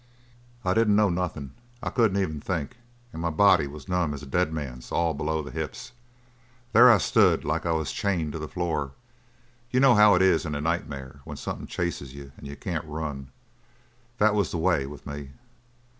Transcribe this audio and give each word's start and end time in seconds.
"I 0.65 0.73
didn't 0.73 0.95
know 0.95 1.09
nothin'. 1.09 1.51
I 1.83 1.91
couldn't 1.91 2.17
even 2.19 2.41
think 2.41 2.77
and 3.13 3.21
my 3.21 3.29
body 3.29 3.67
was 3.67 3.87
numb 3.87 4.15
as 4.15 4.23
a 4.23 4.25
dead 4.25 4.51
man's 4.51 4.91
all 4.91 5.13
below 5.13 5.43
the 5.43 5.51
hips. 5.51 5.91
There 6.73 6.91
I 6.91 6.97
stood 6.97 7.45
like 7.45 7.67
I 7.67 7.71
was 7.73 7.91
chained 7.91 8.31
to 8.31 8.39
the 8.39 8.47
floor 8.47 8.93
you 9.69 9.79
know 9.79 9.93
how 9.93 10.15
it 10.15 10.23
is 10.23 10.43
in 10.43 10.55
a 10.55 10.59
nightmare 10.59 11.19
when 11.23 11.37
something 11.37 11.67
chases 11.67 12.15
you 12.15 12.31
and 12.35 12.47
you 12.47 12.55
can't 12.55 12.85
run? 12.85 13.29
That 14.17 14.33
was 14.33 14.49
the 14.49 14.57
way 14.57 14.87
with 14.87 15.05
me." 15.05 15.33